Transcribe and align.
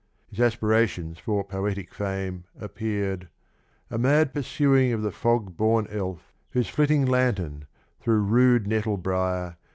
His 0.31 0.39
aspirations 0.41 1.19
for 1.19 1.43
poetic 1.43 1.93
fame 1.93 2.45
appeared— 2.59 3.27
A 3.91 3.99
mad 3.99 4.33
pursuing 4.33 4.91
of 4.93 5.03
the 5.03 5.11
fog 5.11 5.55
born 5.55 5.85
elf, 5.91 6.33
Whose 6.53 6.69
flitting 6.69 7.05
lantern, 7.05 7.65
through 7.99 8.23
rude 8.23 8.65
nettle 8.65 8.97
briar. 8.97 9.57